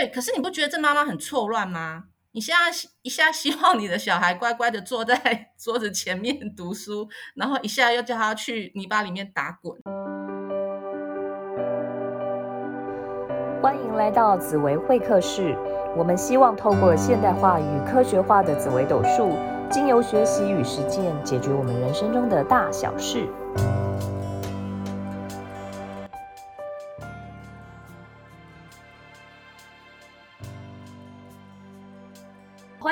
[0.00, 2.04] 对，可是你不觉得这妈妈很错乱吗？
[2.32, 9.78] 你现在一下希望你的小孩乖乖的坐在 桌子前面读书，然后一下又叫他去泥巴里面打滚。
[13.60, 15.54] 欢迎来到紫薇会客室，
[15.94, 19.36] 我们希望透过现代化与科学化的紫薇斗数，
[19.70, 23.28] 经由学习与实践，解决我们人生中的大小事。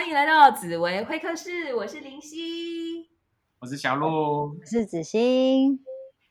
[0.09, 3.11] 迎来到紫薇会客室，我是林夕，
[3.59, 5.79] 我是小鹿，我是子欣，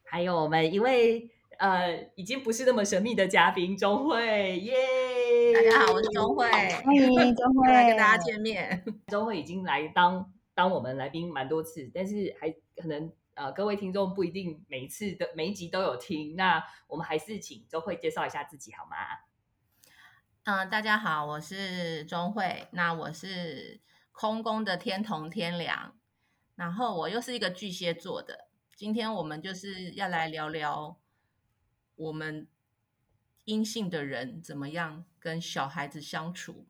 [0.03, 4.73] 还有我们一位呃已经不是那么神秘的嘉宾钟慧，耶！
[5.53, 8.83] 大家好，我是钟慧，欢迎钟慧来跟大家见面。
[9.09, 18.97] 钟慧已经来当当我们来宾蛮多次，但是还可能呃各位听众不一定每一次的每一集都有听，那我们还是请钟慧介绍一下自己好吗？
[20.47, 22.69] 嗯，大家好，我是钟慧。
[22.71, 23.81] 那我是
[24.13, 25.93] 空宫的天同天梁，
[26.55, 28.47] 然后我又是一个巨蟹座的。
[28.73, 30.97] 今天我们就是要来聊聊
[31.97, 32.47] 我们
[33.43, 36.65] 阴性的人怎么样跟小孩子相处，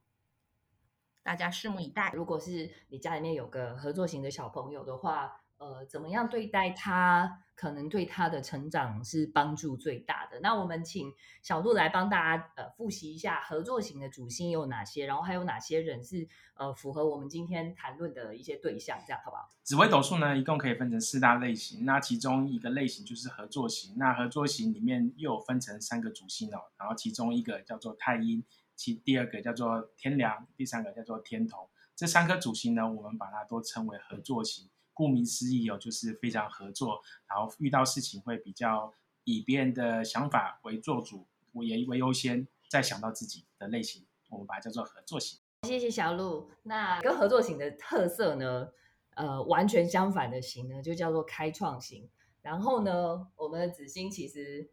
[1.21, 2.11] 大家拭目以待。
[2.15, 10.39] 如果是你家里面有个合作型的小朋友的话，呃，怎么样对待他，可能对他的成长是帮助最大的。
[10.41, 19.49] 那我们请小杜来帮大家呃复习一下合作型的主星有哪些，然后还有哪些人是呃符合我们今天谈论的一些对象，这样好不好？
[19.63, 23.95] 紫微斗数呢，一共可以分成四大类型，那其中一个类型就是合作型。
[23.97, 28.43] 那合作型里面又分成三个主星哦，然后其中一个叫做太阴，
[28.75, 31.67] 其第二个叫做天梁，第三个叫做天同。
[31.95, 34.69] 这三颗主星呢，我们把它都称为合作型。
[34.97, 38.91] 顾名思义哦，就是非常合作，然后遇到事情会比较
[39.25, 45.39] 以别人的想法为做主，我也为优先，再想到自己的类型，我们把它叫做合作型。
[45.67, 46.49] 谢谢小鹿。
[46.63, 48.69] 那跟合作型的特色呢，
[49.15, 52.09] 呃，完全相反的型呢，就叫做开创型。
[52.41, 54.71] 然后呢，我们的子欣其实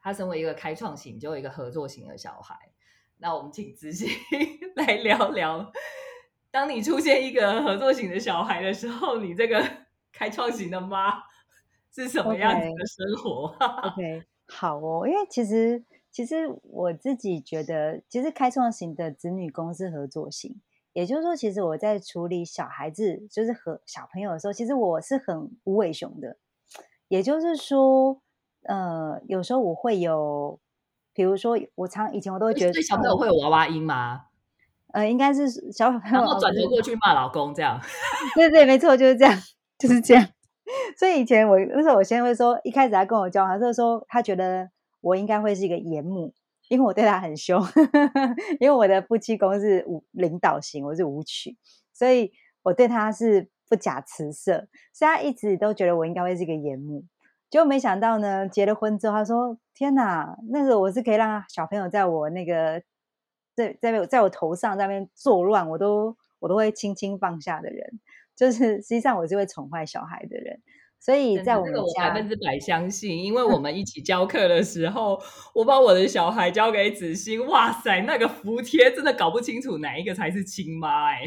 [0.00, 2.72] 他身为一个开创型，就有一个合作型的小孩。
[3.18, 4.08] 那我们请子欣
[4.74, 5.72] 来聊聊。
[6.52, 9.60] 当你出现一个合作型的小孩的时候，你这个
[10.12, 11.14] 开创型的妈
[11.92, 13.46] 是什么样子的生活
[13.88, 20.60] ？OK， 好哦，因为其实其实我自己觉得，其实开创型的子女公是合作型，
[20.92, 26.36] 也就是说，其实我在处理小孩子，就是和小朋友的时候，其实我是很无尾熊的。
[27.08, 28.20] 也就是说，
[28.64, 30.60] 呃，有时候我会有，
[31.14, 34.26] 比如说，我常以前我都会觉得，小朋友会有娃娃音吗？
[34.92, 37.80] 呃，应该是小朋友，然后转头过去骂老公这样。
[38.36, 39.34] 对对，没错，就是这样，
[39.78, 40.26] 就是这样。
[40.96, 44.70] 所以以前我那时候，我先会说，一开始他跟我交往，就是说他觉得
[45.00, 46.32] 我应该会是一个严母，
[46.68, 47.60] 因为我对他很凶，
[48.60, 51.56] 因为我的夫妻宫是舞领导型，我是舞曲，
[51.92, 52.30] 所以
[52.62, 57.04] 我对他是不假辞色，所以他一直都觉得我应该会是一个严母。
[57.50, 62.82] 结果没想到呢，结了婚之后，他说：“天哪，那个我是可以让小朋友在我那个。”
[63.54, 68.00] 在在在我头上在那边作乱，我都我都会轻轻放下的人，
[68.34, 70.60] 就是实际上我是会宠坏小孩的人，
[70.98, 75.20] 所以在我们家百分之百相信，因为我 们一起教课的时候，
[75.54, 81.22] 我把我的小孩交给子欣，哇塞，那个服帖真的搞不清楚哪一个才是亲妈哎，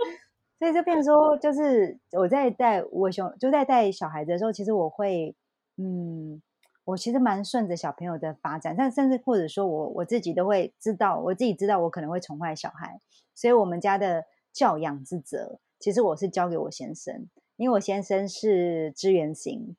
[0.58, 5.34] 所以就变成说，就是我在带我熊就在带小孩的时候，其实我会
[5.76, 6.40] 嗯。
[6.84, 13.00] 我其实蛮顺着小朋友的发展，但甚至或者说我我自己都会知道，我自己知道我可能会宠坏小孩，
[13.34, 19.76] 所以我们家的教养之责，其实我是交给我先生，因为我先生是支援型，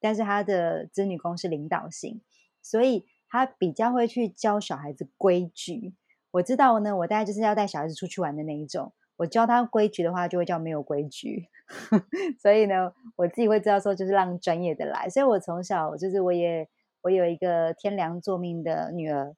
[0.00, 2.22] 但是他的子女宫是领导型，
[2.62, 5.94] 所以他比较会去教小孩子规矩。
[6.30, 8.92] 我知道呢，我大概就是要带小孩子出去玩的那一种。
[9.16, 11.48] 我教他规矩的话，就会叫没有规矩。
[12.40, 15.08] 所以呢，我自己会知道说，就是让专业的来。
[15.08, 16.68] 所以我从小就是，我也
[17.02, 19.34] 我有一个天良作命的女儿，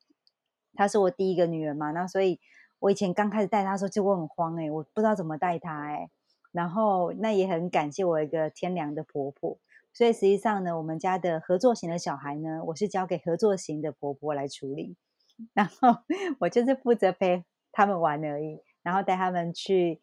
[0.75, 1.93] 她是我第一个女儿嘛。
[1.93, 2.39] 那所以，
[2.81, 6.11] 我以前刚开始带她的时候，就我很慌哎，我不知道怎么带她哎。
[6.53, 9.59] 然后那也很感谢我一个天良的婆婆。
[9.93, 14.97] 所以实际上呢，我们家的合作型的小孩呢，我是交给合作型的婆婆来处理，
[15.55, 15.99] 然后
[16.41, 18.61] 我就是负责陪他们玩而已。
[18.83, 20.01] 然后带他们去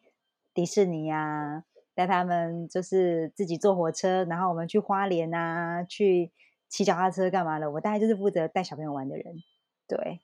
[0.53, 1.63] 迪士尼呀，
[1.93, 6.31] 带他们就是自己坐火车，然后我们去花莲啊，去
[6.67, 7.71] 骑脚踏车干嘛的？
[7.71, 9.35] 我大概就是负责带小朋友玩的人。
[9.87, 10.19] 对，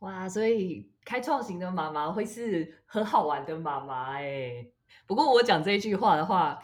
[0.00, 4.66] 哇，所以开创型的妈妈会是很好玩的妈妈哎。
[5.06, 6.62] 不过我讲这句话的话，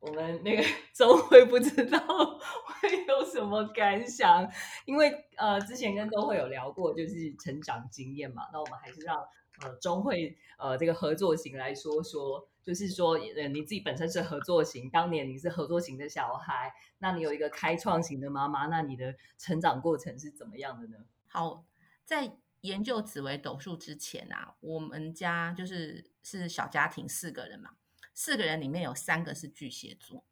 [0.00, 0.62] 我们那个
[0.94, 4.50] 周慧不知道 会有什么感想，
[4.84, 8.42] 因为呃之前跟周慧有聊过，就是成长经验嘛。
[8.52, 9.24] 那我们还是让
[9.60, 21.04] 呃中会呃这个合作型来说说，就是说呃你自己本身是合作型，当年你是合作型的小孩，那你有一个开创型的妈妈，那你的成长过程是怎么样的呢？
[21.26, 21.64] 好，
[22.04, 27.70] 在研究紫微斗数之前啊，我们家就是是小家庭四个人嘛。
[28.16, 30.24] 四个人里面有三个是巨蟹座，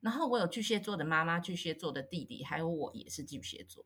[0.00, 3.84] 然后我有巨蟹座的妈妈、巨蟹座的弟弟，还有我也是巨蟹座。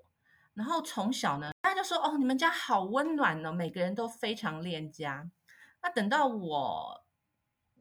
[0.59, 5.31] 然后从小呢，大家就说：“哦，你们家好温暖哦，每个人都非常恋家。”
[5.81, 7.07] 那等到我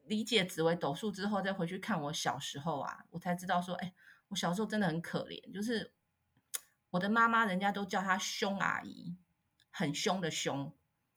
[0.03, 3.91] 理解紫薇斗数之后，再回去看我小时候啊，我才知道说：“哎，
[4.27, 5.91] 我小时候真的很可怜，就是
[6.91, 9.17] 我的妈妈，人家都叫她凶阿姨，
[9.71, 10.71] 很凶的凶，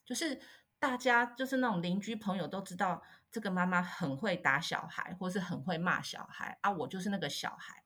[0.07, 0.41] 就是
[0.79, 3.03] 大家就是那种邻居朋友都知道。”
[3.33, 6.71] 这个妈妈很会打小孩，或是很会骂小孩啊！
[6.73, 7.85] 我就是那个小孩。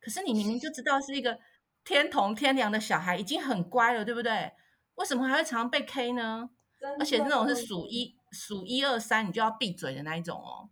[0.00, 1.38] 可是你明明就知道是一个
[1.84, 4.52] 天童天良的小孩，已经很乖了，对不对？
[4.96, 6.50] 为什么还会常常被 K 呢？
[6.98, 10.70] 而且那种是数一数一二三，你就要闭嘴的那一种哦。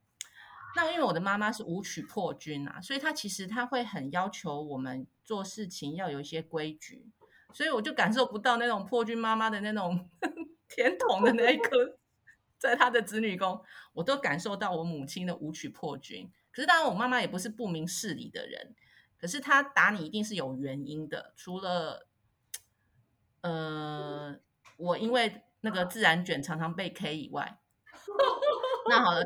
[0.76, 7.06] 那因为我的妈妈是武曲破军啊，所以她其实她会很要求我们做事情要有一些规矩，
[7.52, 10.08] 所以我就感受不到那种破军妈妈的那种
[10.68, 11.98] 天同的那一颗。
[12.58, 13.62] 在她的子女宫，
[13.92, 16.30] 我都感受到我母亲的舞曲破军。
[16.50, 18.74] 可是当然，我妈妈也不是不明事理的人。
[19.20, 22.06] 可是他打你一定是有原因的，除了
[23.40, 24.36] 呃，
[24.76, 27.58] 我因为那个自然卷常常被 K 以外，
[28.88, 29.20] 那好了，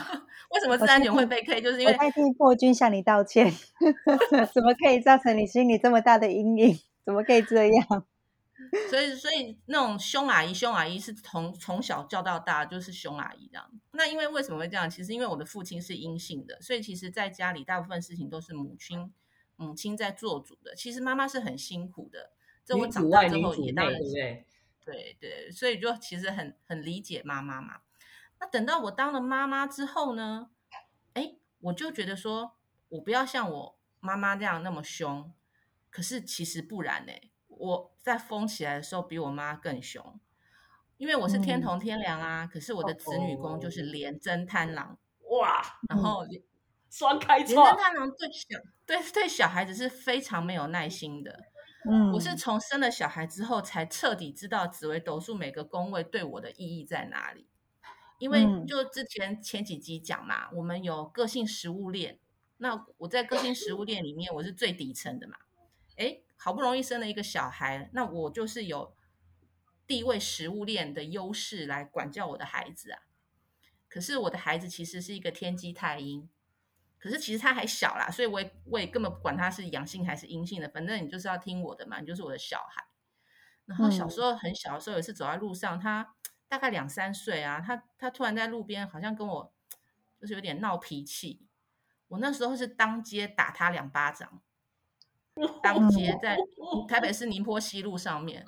[0.50, 1.60] 为什么自然卷会被 K？
[1.60, 3.52] 就是因为代替破军向你道歉，
[4.54, 6.78] 怎么可以造成你心里这么大的阴影？
[7.04, 8.06] 怎么可以这样？
[8.90, 13.70] 所以，所以那种凶阿姨，凶阿姨是从从小叫到大就是凶阿姨这样。
[13.92, 14.90] 那因为为什么会这样？
[14.90, 19.12] 其实因为我的父亲是阴性的，所以其实在家里大部分事情都是母亲
[19.56, 20.74] 母亲在做主的。
[20.74, 22.30] 其实妈妈是很辛苦的。
[22.64, 24.46] 这我长大之后也当然对
[24.84, 27.80] 对对，所以就其实很很理解妈妈嘛。
[28.38, 30.50] 那等到我当了妈妈之后呢？
[31.14, 32.56] 哎，我就觉得说
[32.88, 35.32] 我不要像我妈妈这样那么凶。
[35.90, 37.12] 可是其实不然呢。
[37.48, 40.20] 我在疯起来的时候比我妈更凶，
[40.98, 42.46] 因为我是天同天良啊。
[42.46, 44.98] 可是我的子女宫就是廉贞贪狼
[45.30, 46.26] 哇，然后
[46.96, 51.44] 双开廉贞贪狼对小对对小孩子是非常没有耐心的。
[51.84, 57.46] 嗯，我是从生了小孩之后才彻底知道紫微斗数每个宫位对我的意义在哪里。
[58.18, 62.18] 因为就之前前几集讲嘛，我们有个性食物链，
[62.56, 65.36] 那我在个性食物链里面我是最底层的嘛，
[65.96, 66.20] 哎。
[66.38, 68.94] 好不容易生了一个小孩，那我就是有
[69.86, 73.00] 地位食物链的优势来管教我的孩子啊。
[73.88, 76.28] 可是我的孩子其实是一个天机太阴，
[76.98, 82.84] 可是其实他还小啦，所以我也我也根本不管他是阳性还是阴性的，反正你就是要听我的嘛，你就是我的小孩。
[83.66, 86.14] 然后小时候很小的时候，有一次走在路上，他
[86.48, 89.52] 大概两三岁啊，他他突然在路边好像跟我
[90.20, 91.46] 就是有点闹脾气，
[92.08, 94.40] 我那时候是当街打他两巴掌。
[95.62, 96.34] 当街在
[96.88, 98.42] 台北市宁波西路上面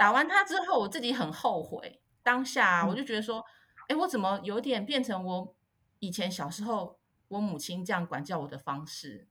[0.00, 2.00] 打完他之后，我自己很后悔。
[2.20, 3.44] 当下我就觉得说，
[3.86, 5.54] 哎，我怎么有点变成我
[6.00, 6.98] 以前小时候
[7.32, 9.26] 我母亲这样管教我的方式？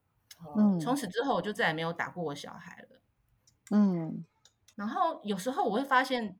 [0.56, 3.00] 嗯，从此之后我就再也没有打过我小孩了。
[3.70, 4.26] 嗯，
[4.74, 6.36] 然后有时候我会发现，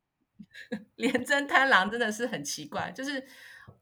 [0.97, 2.91] 连真贪狼真的是很奇怪。
[2.91, 3.25] 就是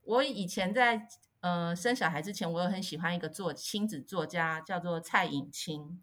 [0.03, 1.09] 我以前在
[1.41, 6.03] 呃生小孩之前，我有很喜欢一个作亲子作家，叫做蔡颖清。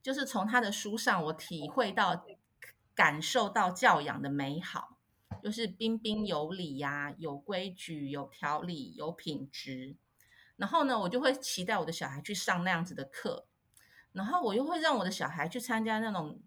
[0.00, 2.24] 就是从他的书上，我体会到、
[2.94, 4.96] 感受到教养的美好，
[5.42, 9.96] 就是彬彬有礼呀，有规矩、有条理、有品质。
[10.56, 13.46] 然后呢，我就会期待我的小孩去上那样子的课，
[14.12, 16.40] 然后我又会让我的小孩去参加那种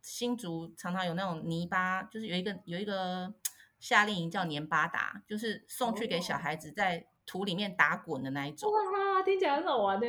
[0.00, 3.32] 新竹常常有那种泥巴，就是有一个有一个
[3.78, 8.70] 夏令营叫年巴达，就是送去给小孩子在土里面打滚的那一种。
[8.72, 10.06] 哇，听起来很好玩呢。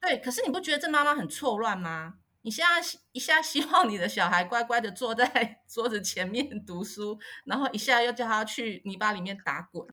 [0.00, 2.16] 对，可是你不觉得这妈妈很错乱吗？
[2.42, 9.86] 你现在一下希望你的小孩乖乖的坐在 桌子前面读书，然后一下又叫他去泥巴里面打滚。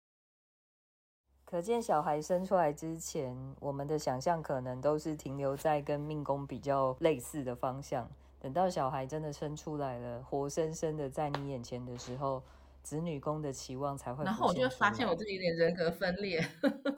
[1.50, 8.06] 可见小孩生出来之前，我们的想象可能都是停留在跟命宫比较类似的方向。
[8.38, 12.44] 等到小孩真的生出来了，活生生的在你眼前的时候，
[12.84, 14.25] 子女宫的期望才会。
[14.25, 16.46] 然后我就发现我自己有点人格分裂。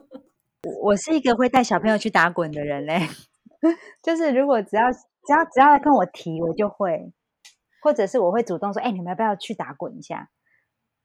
[0.82, 2.98] 我是一个会带小朋友去打滚的人嘞，
[4.02, 7.12] 就是如果只要只要只要跟我提，我就会，
[7.82, 10.28] 或者是我会主动说，哎，你们要不要去打滚一下？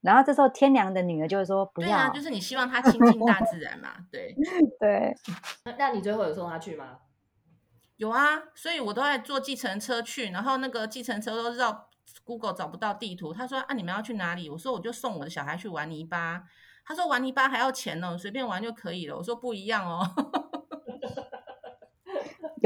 [0.06, 4.32] 然后这时候天良的女儿就会说不要，对啊，就是你希望他亲近大自然嘛，对。
[4.78, 5.12] 对，
[5.64, 6.98] 那那你最后有送他去吗？
[7.96, 11.88] 有啊，所以我都在坐计程车去，然后那个计程车都绕
[12.22, 13.34] Google 找不到地图。
[13.34, 14.48] 他说啊，你们要去哪里？
[14.48, 16.44] 我说我就送我的小孩去玩泥巴。
[16.84, 19.16] 他说玩泥巴还要钱呢，随便玩就可以了。
[19.16, 20.06] 我说不一样哦，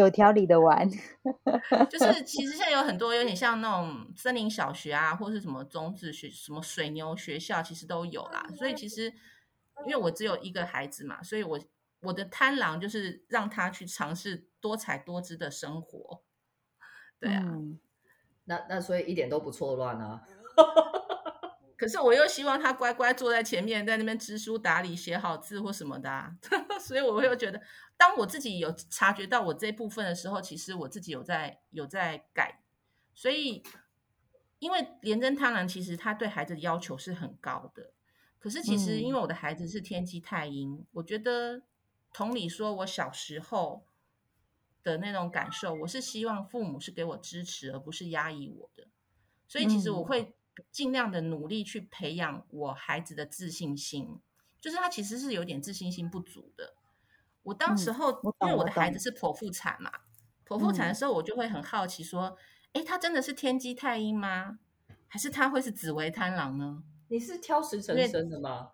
[0.00, 0.88] 有条理的玩。
[1.88, 8.45] 就是其实现在有很多有点像那种森林小学啊，或是什么种子学、什么水牛学校，其实都有啦。
[8.57, 9.12] 所以其实
[9.87, 11.61] 因为我只有一个孩子嘛，所以我
[12.00, 16.23] 我的贪狼就是让他去尝试多彩多姿的生活。
[17.21, 17.78] 对啊，嗯
[18.45, 20.23] 那那所以一点都不错乱啊。
[21.80, 26.30] 可是我又希望他乖乖坐在前面，在那边知书达理、写好字或什么的、啊，
[26.78, 27.58] 所以我又觉得，
[27.96, 32.62] 当我自己有察觉到我这部分的时候，其实我自己有在有在改。
[33.14, 33.62] 所以，
[34.58, 37.94] 因为廉贞贪婪，其实他对孩子的要求是很高的。
[38.38, 41.62] 可是，其实嗯因为我的孩子是天机太阴，我觉得
[42.12, 43.87] 同理说，我小时候
[44.82, 48.87] 的那种感受，我是希望父母是给我支持，而不是压抑我的。
[49.49, 50.37] 所以，其实我嗯会
[50.70, 54.20] 尽量的努力去培养我孩子的自信心，
[54.60, 56.74] 就是他其实是有点自信心不足的。
[57.42, 59.90] 我当时嗯候，我因为我的孩子是剖腹产嘛，
[60.46, 62.36] 剖腹产的嗯时候，我就会很好奇说，
[62.74, 64.58] 诶，他真的是天机太阴吗？
[65.08, 66.84] 还是他会是紫薇贪狼呢？
[67.08, 68.70] 你是挑时辰生的吗？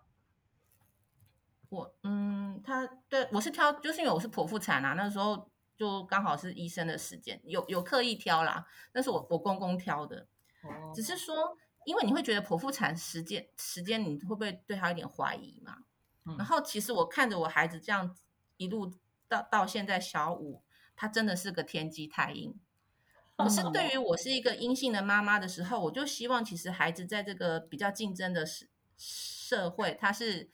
[1.69, 10.27] 我嗯，他对我是挑，就是因为我是剖腹产啊，那时候就刚好是医生的时间，有有刻意挑啦，那是我我公公挑的，
[10.63, 15.77] 哦只是说，因为你会觉得剖腹产时间时间，你会不会对他有点怀疑嘛？
[16.25, 18.13] 嗯然后其实我看着我孩子这样
[18.57, 18.93] 一路
[19.29, 20.61] 到到现在小五，
[20.97, 22.53] 他真的是个天机太阴。
[23.37, 28.65] 可是对于我是一个阴性的妈妈的时候，我就希望其实孩子在这个比较竞争的社
[28.97, 30.49] 社会，他是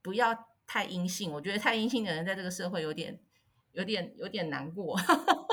[0.00, 1.32] 不要太阴性。
[1.32, 3.18] 我觉得太阴性的人在这个社会有点、
[3.72, 4.96] 有点、有点难过，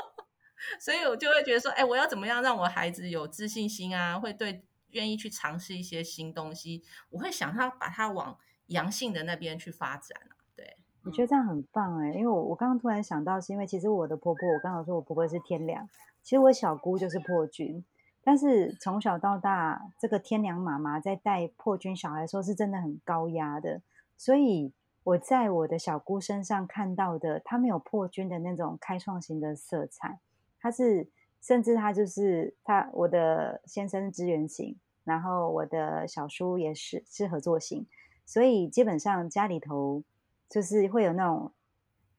[0.80, 4.20] 所以我就会觉得说，哎，我要怎么样让我孩子有自信心啊？
[4.20, 8.38] 会对愿意去尝试一些新东西，我会想他把他往
[8.68, 10.36] 阳性的那边去发展啊。
[10.56, 15.88] 对，我觉得这样很棒哎，因为我我刚刚突然想到，是因为其实我的婆婆，我刚好说我婆婆是天良，
[16.24, 17.86] 其实我小姑就是破军，
[18.24, 23.82] 但是从小到大，这个天良妈妈在带破军小孩的时候是真的很高压的，
[24.18, 24.74] 所以
[25.04, 30.20] 我在我的小姑身上看到的，她没有破军的那种开创型的色彩，
[30.60, 31.08] 他是
[31.42, 37.86] 甚至他就是他我的先生是支援型，然后我的小叔也是是合作型，
[38.26, 40.04] 所以基本上家里头
[40.50, 41.52] 就是会有那种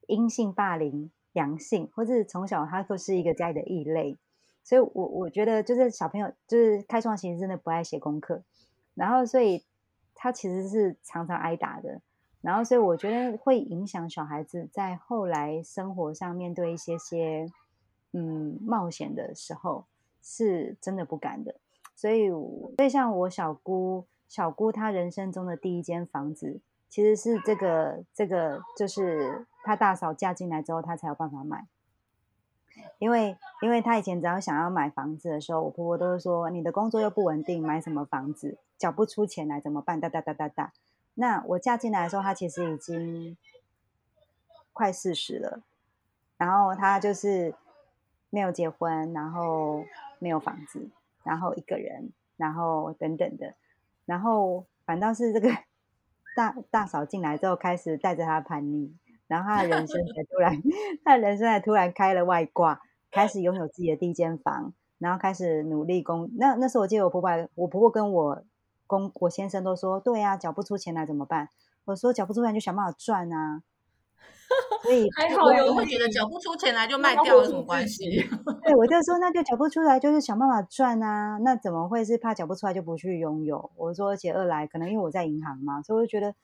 [0.06, 4.16] 阴性霸凌、阳性，或是从小他就是一个家里的异类。
[4.64, 8.42] 所以我我觉得就是小朋友就是开创型真的不爱写功课，
[8.94, 9.64] 然后所以
[10.14, 12.02] 他其实是常常挨打的。
[12.40, 17.50] 然后所以我觉得会影响小孩子在后来生活上面对一些些
[18.12, 19.84] 嗯冒险的时候，
[20.22, 21.54] 是真的不敢的。
[21.94, 31.66] 所以，所以像我小姑，小姑她人生中的第一间房子，其实是这个这个，就是她大嫂嫁进来之后，她才有办法买。
[32.98, 38.58] 因为，因为她以前只要想要买房子的时候，我婆婆都是说：“你的工作又不稳定，买什么房子？
[38.78, 40.72] 缴不出钱来怎么办？”哒哒哒哒哒。
[41.14, 43.36] 那我嫁进来的时候，她其实已经
[44.72, 45.62] 快四十了，
[46.36, 47.52] 然后她就是
[48.30, 49.84] 没有结婚，然后
[50.18, 50.88] 没有房子，
[51.24, 53.54] 然后一个人，然后等等的，
[54.04, 55.50] 然后反倒是这个
[56.36, 58.92] 大大嫂进来之后，开始带着她叛逆，
[59.26, 60.62] 然后她的人生才突然，
[61.04, 62.80] 她的人生才突然开了外挂，
[63.10, 66.30] 开始拥有自己的第一间房，然后开始努力工。
[66.36, 68.44] 那那时候我记得我婆婆，我婆婆跟我
[68.86, 71.48] 公我先生都说，对呀、缴不出钱来怎么办？
[71.86, 73.62] 我说缴不出钱就想办法赚啊。
[74.82, 78.04] 所以还好有我会觉得缴不出钱来就卖掉有什么关系？
[78.64, 81.38] 对，我就说那就缴不出来，就是想办法赚啊。
[81.42, 83.70] 那怎么会是怕缴不出来就不去拥有？
[83.76, 86.34] 我说，而且二来可能因为我在银行嘛，所以我就觉得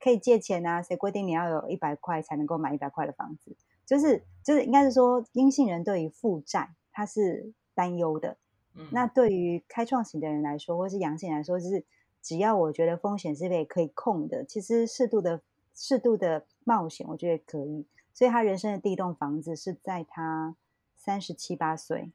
[0.00, 0.82] 可以借钱啊。
[0.82, 3.56] 谁规定你要有一百块才能够买一百块的房子？
[3.86, 8.36] 就是就是应该是说，阴性人对于负债他是担忧的。
[8.78, 11.84] 嗯那对于开创型的人来说，或是阳性来说，就是
[12.20, 15.40] 只要我觉得风险是被可以控的，其实适度的
[15.76, 17.86] 适度的冒险，我觉得可以。
[18.14, 20.56] 所以他人生的第一栋房子是在他
[20.96, 22.10] 三十七八岁，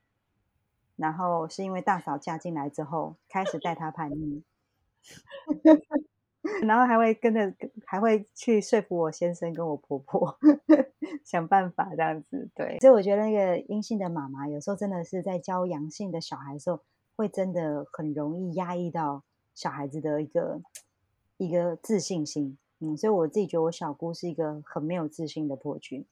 [0.95, 4.41] 然后是因为大嫂嫁进来之后，开始带他叛逆，
[6.63, 7.53] 然后还会跟着，
[7.85, 10.39] 还会去说服我先生跟我婆婆
[11.23, 12.49] 想办法这样子。
[12.55, 16.79] 对，所以我觉得那个阴性的妈妈有时候真的是在教阳性的小孩的时候，
[17.15, 20.59] 会真的很容易压抑到小孩子的一个
[21.37, 22.57] 一个自信心。
[22.83, 26.05] 嗯，所以我自己觉得我小姑是一个很没有自信的破军。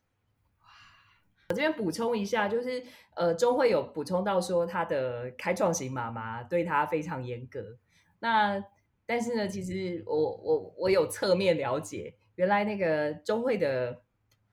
[1.50, 2.84] 我这边补充一下，就是
[3.16, 7.76] 呃，钟慧有补充到说，她的开创型妈妈对她非常严格。
[8.20, 8.64] 那
[9.08, 14.04] 但是呢，其实我我我有侧面了解，原来那个钟慧的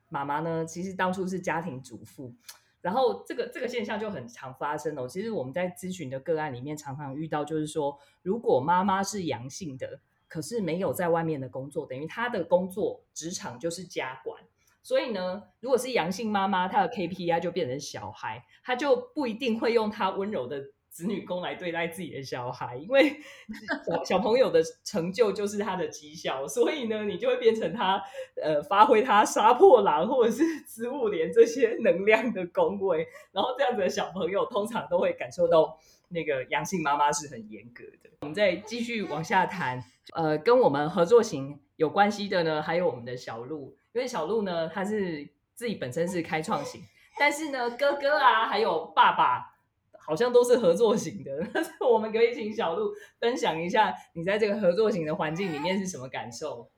[0.09, 2.35] 妈妈呢，其实当初是家庭主妇。
[2.81, 5.07] 然后这个这个现象就很常发生哦。
[5.07, 10.01] 其实我们在咨询的个案里面，常常遇到就是说，如果妈妈是阳性的，
[10.37, 14.39] 可是没有在外面的工作，等于他的工作职场就是家管。
[14.83, 23.17] 所以呢，如果是阳性妈妈，她的 KPI 就变成小孩，她就不一定会用她温柔的子女宫来对待自己的小孩，因为
[23.89, 28.03] 小小朋友的成就就是他的绩效，所以呢，你就会变成他
[28.43, 35.79] 呃发挥他杀破狼或者是植物连这些能量的宫位，然后这样子的小朋友通常都会感受到
[36.09, 38.11] 那个阳性妈妈是很严格的。
[38.21, 39.83] 我们再继续往下谈，
[40.15, 43.77] 呃，跟我们合作型有关系的呢，还有我们的小鹿。
[43.93, 46.83] 因为小鹿呢，他是自己本身是开创型，
[47.19, 49.55] 但是呢，哥哥啊，还有爸爸
[49.99, 51.33] 好像都是合作型的。
[51.81, 56.71] 我们可以请小鹿分享一下，你在这个合作型的环境里面是什么感受？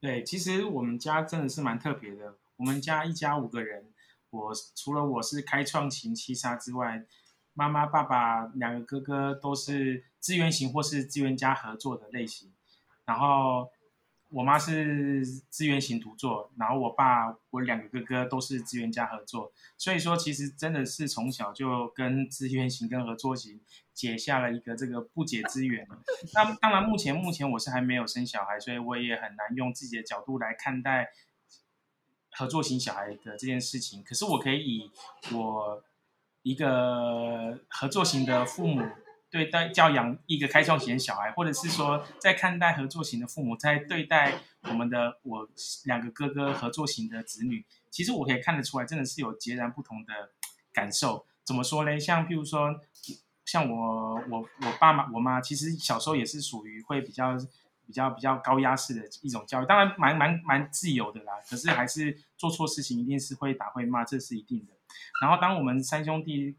[0.00, 2.36] 对，其实我们家真的是蛮特别的。
[2.56, 3.92] 我们家一家五个人，
[4.30, 7.04] 我除了我是开创型七杀之外，
[7.58, 12.52] 妈妈、爸爸两个哥哥都是资源型或是资源家合作的类型，
[13.04, 13.68] 然后。
[14.30, 23.58] 我妈是资源型独作，然后我爸我两个哥哥都是资源家合作，所以说其实真的是从小就跟资源型跟合作型
[23.94, 25.88] 结下了一个这个不解之缘。
[26.34, 31.08] 那当然目前目前我是还没有生小孩，所以我也很难用自己的角度来看待
[32.32, 34.04] 合作型小孩的这件事情。
[34.04, 34.90] 可是我可以以
[35.32, 35.82] 我
[36.48, 38.82] 一个合作型的父母。
[39.30, 45.46] 对待教养一个开创型的小孩，或者是说在看待合作型的父母，在对待我们的我
[45.84, 50.30] 两个哥哥合作型的子女，其实我可以看得出来，真的是有截然不同的
[50.72, 51.26] 感受。
[51.44, 52.00] 怎么说呢？
[52.00, 52.74] 像譬如说，
[53.44, 57.36] 像我我我爸妈我妈，其实小时候也是属于会比较
[57.86, 61.34] 比较比较高压式的一种教育，当然蛮蛮蛮自由的啦。
[61.50, 64.72] 可是还是做错事情一定是会打会骂，这是一定的。
[65.20, 66.56] 然后当我们三兄弟。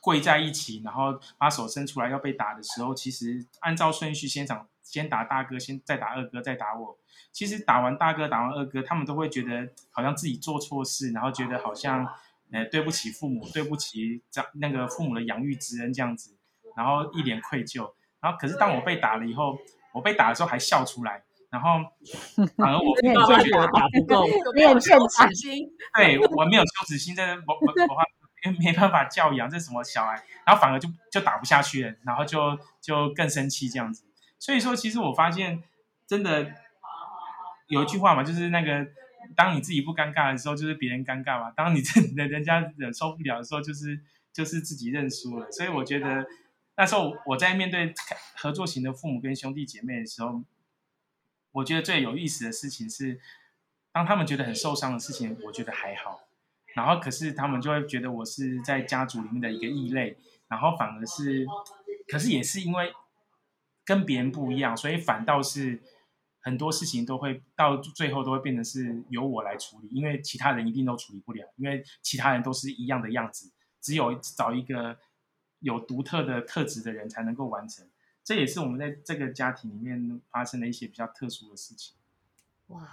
[0.00, 6.98] 跪在一起，然后把手伸出来要被打的时候，其实按照顺序先打，先打大哥，先再打二哥，再打我。
[7.32, 12.06] 其实打完大哥，打完二哥，他们都会觉得好像自己做错事，然后觉得好像，
[12.50, 16.36] 呃，对不起父母，对不起这那个父母的养育之恩这样子，
[16.76, 17.94] 然后一脸愧疚。
[18.20, 19.56] 然后可是当我被打了以后，
[19.94, 21.22] 我被打的时候还笑出来，
[21.54, 21.78] 然后
[22.58, 28.02] 反而我就觉得打不够，没有羞耻心，对我没有羞耻心，真的我我我。
[28.44, 34.04] 因为没办法教养这什么小孩，然后反而就就打不下去了，然后就就更生气这样子。
[34.38, 35.62] 所以说，其实我发现
[36.06, 36.52] 真的
[37.68, 38.86] 有一句话嘛，就是那个
[39.34, 41.80] 当你自己不尴尬的时候，就是别人尴尬嘛；当你
[42.14, 43.98] 人人家忍受不了的时候，就是
[44.30, 45.50] 就是自己认输了。
[45.50, 46.26] 所以我觉得
[46.76, 47.94] 那时候我在面对
[48.36, 50.44] 合作型的父母跟兄弟姐妹的时候，
[51.54, 53.20] 我觉得最有意思的事情是，
[53.92, 56.28] 当他们觉得很受伤的事情，我觉得还好。
[56.74, 61.46] 然后，可是他们就会觉得我是在家族里面的一个异类，然后反而是，
[62.08, 62.92] 可是也是因为
[63.84, 65.80] 跟别人不一样，所以反倒是
[66.40, 74.98] 很多事情都会到最后都会变成是由我来处理，因为其他人一定都处理不了，因为其他人都是一样的样子，只有找一个
[75.60, 77.86] 有独特的特质的人才能够完成。
[78.24, 81.94] 这也是我们在这个家庭里面发生的一些比较特殊的事情。
[82.68, 82.88] 哇，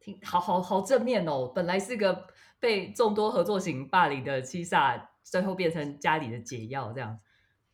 [0.00, 2.26] 挺好好好正面哦，本来是个。
[2.60, 7.22] 被众多合作型霸凌的七煞，最后变成家里的解药，这样子。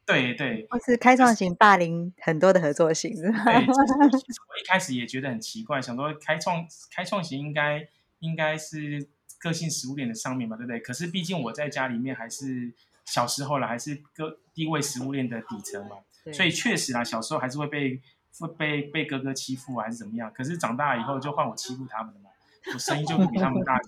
[0.04, 3.14] 对对，或是开创型霸凌很多的合作型。
[3.14, 10.80] 对， 其实我一开始也觉得很奇怪，想说开创开创型应该应该是个性食物链的上面嘛，对不对？
[10.80, 12.74] 可是毕竟我在家里面还是
[13.04, 15.98] 小时候了，还是个地位食物链的底层嘛，
[16.32, 18.00] 所以确实啊，小时候还是会被
[18.38, 20.32] 会被被哥哥欺负还是怎么样。
[20.34, 22.30] 可是长大以后就换我欺负他们了嘛，
[22.74, 23.78] 我声音就比他们大。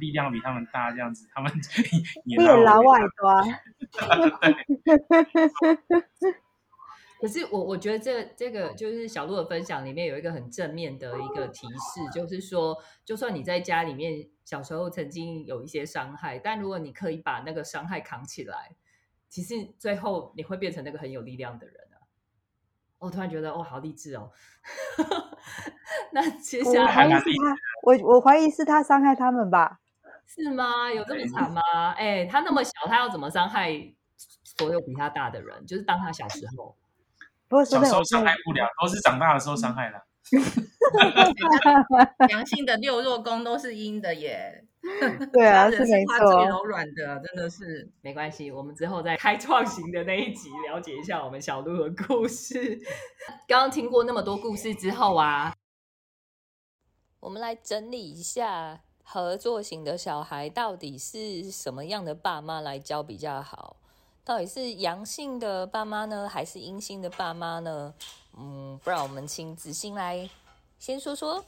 [0.00, 1.52] 力量比他们大，这样子，他们
[2.24, 3.44] 也拉外端。
[7.20, 12.74] 可是我我觉得这这个就是小鹿的分享里面有一个很正面的一个提示，就是说，
[13.04, 18.70] 就算你在家里面小时候曾经有一些伤害，但如果你可以把那个伤害扛起来，
[19.32, 21.96] 其实最后你会变成那个很有力量的人啊！
[22.98, 24.30] 我突然觉得，哦，好励志哦。
[26.12, 27.08] 那接下来，
[27.82, 29.78] 我我怀疑是他伤害他们吧。
[30.26, 30.92] 是吗？
[30.92, 31.62] 有这么惨吗？
[31.96, 33.72] 哎，他那么小，他要怎么伤害
[34.44, 35.64] 所有比他大的人？
[35.64, 36.76] 就是当他小时候，
[37.48, 39.98] 不过说真的我小时候伤害不了，都是长大的时候伤害了。
[42.28, 44.66] 良性的六弱宫都是阴的耶，
[45.32, 46.44] 对啊，是是没错。
[46.46, 47.88] 柔软的，真的是。
[48.00, 52.80] 没关系，我们之后在开创型的那一集了解一下我们小鹿的故事。
[53.46, 55.54] 刚刚听过那么多故事之后啊，
[57.20, 63.76] 我们来整理一下合作型的小孩到底是什么样的爸妈来教比较好？
[64.24, 67.94] 到底是阳性的爸妈呢，还是阴性的爸妈呢？
[68.36, 70.28] 嗯，不然我们请子欣来
[70.78, 71.44] 先说说。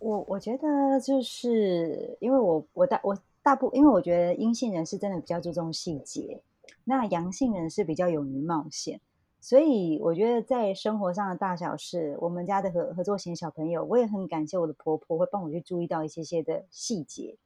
[0.00, 6.40] 我我觉得就是因为我我大我大部因为我觉得阴性人是真的比较注重细节，
[6.84, 8.98] 那阳性人是比较勇于冒险，
[9.40, 17.36] 所以我觉得在生活上的大小事，我们家的合合作型小朋友，我也很感谢我的婆婆会帮我去注意到一些些的细节。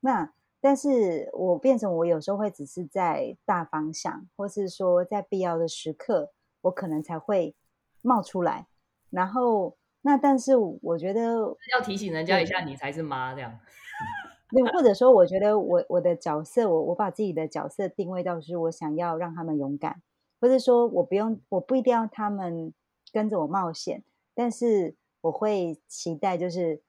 [0.00, 6.32] 那但是我变成我有时候会只是在大方向，或是说在必要的时刻，
[6.62, 7.54] 我可能才会
[8.00, 8.66] 冒出来，
[9.10, 9.76] 然后。
[10.02, 13.58] 那但是我觉得要提醒人家一下，你才是妈这样。
[14.52, 20.02] 那或者说，我觉得我我的角色，我我把自己的角色定位到是我想要让他们勇敢，
[20.40, 22.74] 或者说我不用，我不一定要他们
[23.12, 24.02] 跟着我冒险，
[24.34, 26.82] 但是我会期待就是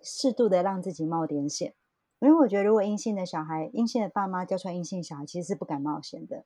[0.00, 1.74] 适度的让自己冒点险，
[2.20, 6.44] 因为我觉得如果阴性的小孩，阴性的爸妈教出来阴性小孩，其实是不敢冒险的。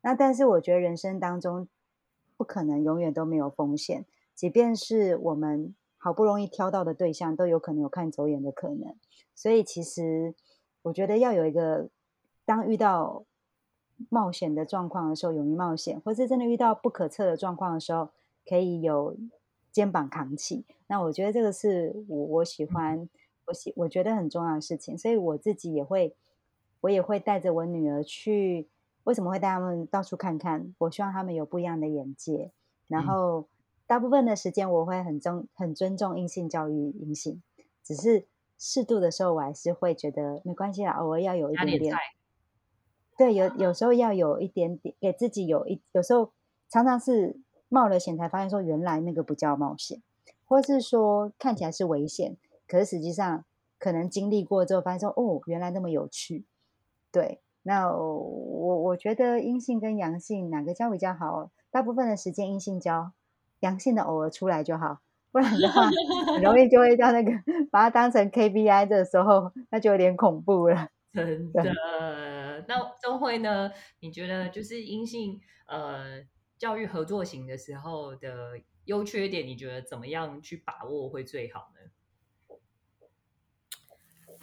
[0.00, 1.68] 那但是我觉得人生当中
[2.38, 4.06] 不可能永远都没有风险。
[4.38, 8.94] 即便是我们好不容易挑到的对象，都有可能有看走眼的可能。
[9.34, 10.32] 所以，其实
[10.82, 11.88] 我觉得要有一个，
[12.44, 13.24] 当遇到
[14.08, 18.10] 冒险的状况的时候，勇于冒险，或是真的遇到不可测的状况的时候，
[18.48, 19.16] 可以有
[19.72, 20.64] 肩膀扛起。
[20.86, 23.08] 那我觉得这个是我我喜欢，
[23.46, 24.96] 我喜我觉得很重要的事情。
[24.96, 26.14] 所以我自己也会，
[26.82, 28.68] 我也会带着我女儿去。
[29.02, 30.72] 为什么会带他们到处看看？
[30.78, 32.52] 我希望他们有不一样的眼界，
[32.86, 33.48] 然后。
[33.88, 37.42] 大部分的时间我会很尊很尊重阴性教育阴性，
[37.82, 38.26] 只是
[38.58, 41.96] 适度的时候我还是会觉得没关系啦，偶尔要有一点点。
[43.16, 46.32] 对，有有时候要有一点点给自己有一，有时候
[46.68, 50.02] 常常是冒了险才发现说原来那个不叫冒险，
[50.44, 53.46] 或是说看起来是危险，可是实际上
[53.78, 56.44] 可能经历过之后发现说哦原来那么有趣。
[57.10, 61.50] 对，那我我觉得阴性跟阳性哪个教比较好？
[61.70, 63.12] 大部分的时间阴性教。
[63.60, 65.00] 阳性的偶尔出来就好，
[65.32, 65.88] 不然的话
[66.32, 67.32] 很容易就会到那个
[67.70, 70.88] 把它当成 KPI 的时候，那就有点恐怖了。
[71.12, 71.62] 真的。
[72.66, 73.70] 那周慧呢？
[74.00, 76.22] 你觉得就是阴性呃
[76.58, 81.90] 教育合作型的时候的优缺点，你觉得怎么样去把握会最好呢？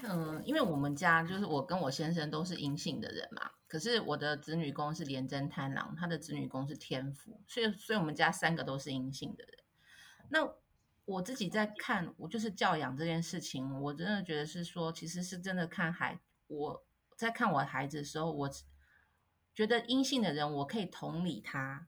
[0.08, 3.52] 嗯，因为我们家就是我跟我先生都是阴性的人嘛。
[3.68, 9.54] 可是我的子女宫是廉贞贪狼，他的子女宫是天府，所以所以我们家三个都是阴性的人。
[10.30, 10.50] 那
[11.06, 16.20] 我自己在看，我就是教养这件事情，我真的觉得是说，其实是真的看孩。
[16.48, 16.86] 我
[17.18, 18.50] 在看我孩子的时候，我
[19.54, 21.88] 觉得阴性的人我可以同理他，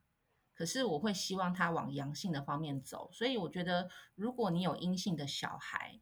[0.54, 3.08] 可是我会希望他往阳性的方面走。
[3.12, 6.00] 所以我觉得，如果你有阴性的小孩，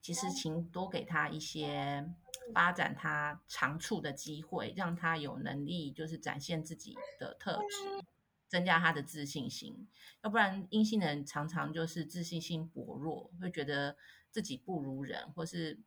[0.00, 2.12] 其实请多给他一些。
[2.52, 8.04] 发展他长处的机会，让他有能力就是展现自己的特质，
[8.48, 9.86] 增加他的自信心。
[10.22, 13.96] 要不然阴性的人常常就是自信心薄弱，会觉得
[14.32, 15.78] 自己不如人，或是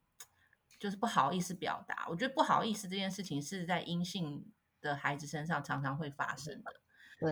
[0.79, 2.07] 就是不好意思表达。
[2.07, 4.49] 我觉得不好意思这件事情是在阴性
[4.79, 6.73] 的孩子身上常常会发生的。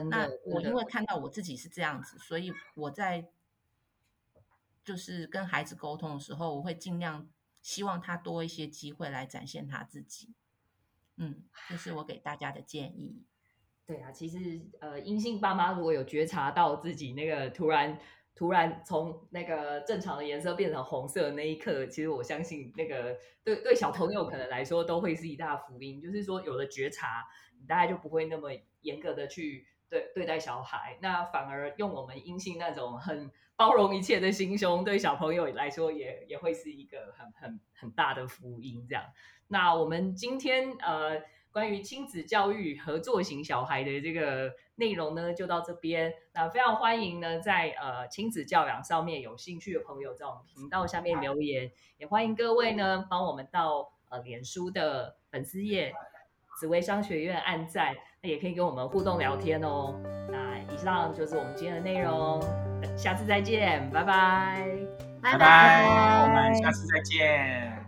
[0.10, 3.32] 那我因为看到我自己是这样子，所以我在
[4.84, 7.30] 就是跟孩子沟通的时候，我会尽量。
[7.64, 10.34] 希望他多一些机会来展现他自己，
[11.18, 13.24] 嗯，这是我给大家的建议。
[13.86, 18.00] 对啊，其实呃，阴性爸妈如果有觉察到自己那个突然
[18.34, 26.02] 突然从那个正常的颜色变成红色的那一刻，其实我相信那个对对小朋友可能来说都会是一大福音。
[26.02, 27.24] 就是说有了觉察，
[27.68, 33.30] 大概就不会那么严格的去对对待小孩，那反而用我们阴性那种很。
[33.58, 38.88] 包容一切的心胸，对小朋友来说也也会是一个很很很大的福音。
[38.90, 39.04] 这样，
[39.50, 46.12] 那我们今天呃关于亲子教育合作型小孩的这个内容呢，就到这边。
[46.34, 51.72] 那非常欢迎呢，在呃亲子教养上面有兴趣的朋友，在我们频道下面留言。
[52.00, 55.94] 也欢迎各位呢，帮我们到呃脸书的粉丝页
[56.60, 57.96] 紫薇商学院按赞，
[58.30, 59.96] 也可以跟我们互动聊天哦。
[60.30, 62.40] 那以上就是我们今天的内容。
[62.96, 64.68] 下次再见，拜拜，
[65.22, 65.84] 拜拜，
[66.24, 67.81] 我们下次再见。